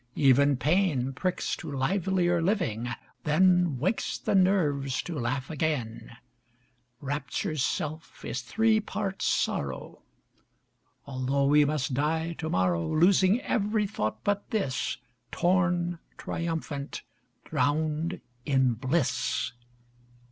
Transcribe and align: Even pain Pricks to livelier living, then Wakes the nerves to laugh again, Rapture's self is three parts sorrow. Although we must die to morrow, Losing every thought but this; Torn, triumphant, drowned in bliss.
Even 0.15 0.57
pain 0.57 1.13
Pricks 1.13 1.55
to 1.57 1.71
livelier 1.71 2.41
living, 2.41 2.89
then 3.23 3.77
Wakes 3.77 4.17
the 4.17 4.33
nerves 4.33 4.99
to 5.03 5.13
laugh 5.19 5.51
again, 5.51 6.17
Rapture's 7.01 7.61
self 7.63 8.25
is 8.25 8.41
three 8.41 8.79
parts 8.79 9.25
sorrow. 9.25 10.01
Although 11.05 11.45
we 11.45 11.65
must 11.65 11.93
die 11.93 12.33
to 12.39 12.49
morrow, 12.49 12.87
Losing 12.91 13.41
every 13.41 13.85
thought 13.85 14.23
but 14.23 14.49
this; 14.49 14.97
Torn, 15.31 15.99
triumphant, 16.17 17.03
drowned 17.45 18.21
in 18.43 18.73
bliss. 18.73 19.51